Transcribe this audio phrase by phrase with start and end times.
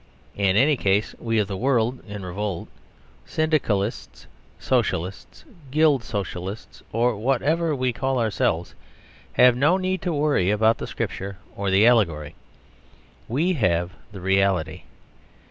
[0.35, 2.67] In any case we of the world in revolt
[3.27, 4.25] Syndicalists,
[4.57, 8.73] Socialists, Guild Socialists, or whatever we call ourselves
[9.33, 12.33] have no need to worry about the scripture or the allegory.
[13.27, 14.85] We have the reality.